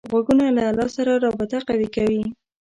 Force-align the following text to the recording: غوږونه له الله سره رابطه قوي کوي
غوږونه 0.09 0.45
له 0.55 0.63
الله 0.69 0.87
سره 0.95 1.11
رابطه 1.25 1.57
قوي 1.67 1.87
کوي 1.95 2.21